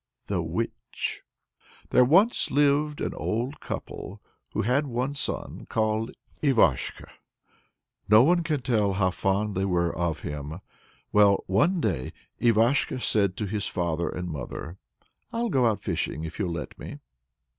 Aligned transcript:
THE 0.25 0.41
WITCH. 0.41 1.21
There 1.91 2.03
once 2.03 2.49
lived 2.49 3.01
an 3.01 3.13
old 3.13 3.59
couple 3.59 4.19
who 4.53 4.63
had 4.63 4.87
one 4.87 5.13
son 5.13 5.67
called 5.69 6.09
Ivashko; 6.41 7.05
no 8.09 8.23
one 8.23 8.41
can 8.41 8.63
tell 8.63 8.93
how 8.93 9.11
fond 9.11 9.53
they 9.53 9.65
were 9.65 9.95
of 9.95 10.21
him! 10.21 10.59
Well, 11.13 11.43
one 11.45 11.79
day, 11.81 12.13
Ivashko 12.41 12.97
said 12.97 13.37
to 13.37 13.45
his 13.45 13.67
father 13.67 14.09
and 14.09 14.27
mother: 14.31 14.79
"I'll 15.31 15.49
go 15.49 15.67
out 15.67 15.81
fishing 15.83 16.23
if 16.23 16.39
you'll 16.39 16.51
let 16.53 16.79
me." 16.79 16.97